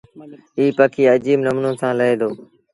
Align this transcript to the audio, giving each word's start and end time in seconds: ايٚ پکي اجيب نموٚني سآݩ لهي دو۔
ايٚ 0.59 0.75
پکي 0.77 1.03
اجيب 1.13 1.39
نموٚني 1.45 1.71
سآݩ 1.81 1.97
لهي 1.99 2.15
دو۔ 2.19 2.29